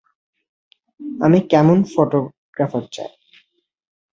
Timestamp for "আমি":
1.19-1.39